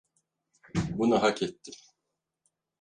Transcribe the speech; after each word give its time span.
Bunu 0.89 1.23
hak 1.23 1.41
ettim. 1.43 1.73